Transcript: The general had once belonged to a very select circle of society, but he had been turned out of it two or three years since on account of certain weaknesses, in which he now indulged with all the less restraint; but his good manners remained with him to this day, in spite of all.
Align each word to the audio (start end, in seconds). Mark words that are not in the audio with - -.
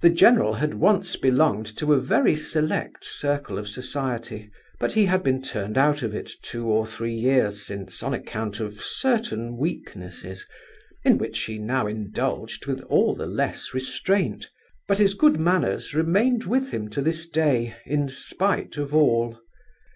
The 0.00 0.10
general 0.10 0.54
had 0.54 0.74
once 0.74 1.14
belonged 1.14 1.66
to 1.76 1.92
a 1.92 2.00
very 2.00 2.34
select 2.34 3.04
circle 3.04 3.58
of 3.58 3.68
society, 3.68 4.50
but 4.80 4.94
he 4.94 5.04
had 5.04 5.22
been 5.22 5.40
turned 5.40 5.78
out 5.78 6.02
of 6.02 6.12
it 6.16 6.28
two 6.42 6.66
or 6.66 6.84
three 6.84 7.14
years 7.14 7.62
since 7.64 8.02
on 8.02 8.12
account 8.12 8.58
of 8.58 8.80
certain 8.82 9.56
weaknesses, 9.56 10.48
in 11.04 11.16
which 11.18 11.38
he 11.44 11.58
now 11.60 11.86
indulged 11.86 12.66
with 12.66 12.80
all 12.90 13.14
the 13.14 13.26
less 13.28 13.72
restraint; 13.72 14.50
but 14.88 14.98
his 14.98 15.14
good 15.14 15.38
manners 15.38 15.94
remained 15.94 16.42
with 16.42 16.72
him 16.72 16.90
to 16.90 17.00
this 17.00 17.28
day, 17.28 17.76
in 17.84 18.08
spite 18.08 18.76
of 18.76 18.92
all. 18.92 19.38